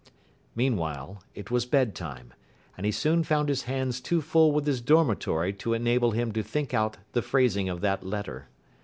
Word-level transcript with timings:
Meanwhile, 0.55 1.21
it 1.35 1.51
was 1.51 1.67
bed 1.67 1.93
time, 1.93 2.33
and 2.75 2.87
he 2.87 2.91
soon 2.91 3.23
found 3.23 3.49
his 3.49 3.65
hands 3.65 4.01
too 4.01 4.19
full 4.19 4.51
with 4.51 4.65
his 4.65 4.81
dormitory 4.81 5.53
to 5.53 5.75
enable 5.75 6.09
him 6.09 6.31
to 6.31 6.41
think 6.41 6.73
out 6.73 6.97
the 7.13 7.21
phrasing 7.21 7.69
of 7.69 7.81
that 7.81 8.03
letter. 8.03 8.47